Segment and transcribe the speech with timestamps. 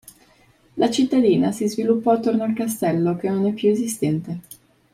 [0.77, 4.39] La cittadina si sviluppò attorno al castello che non è più esistente.